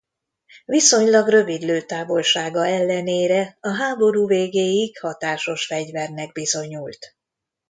[0.65, 7.15] Viszonylag rövid lőtávolsága ellenére a háború végéig hatásos fegyvernek bizonyult.